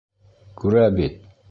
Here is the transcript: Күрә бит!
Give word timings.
Күрә 0.63 0.87
бит! 0.99 1.23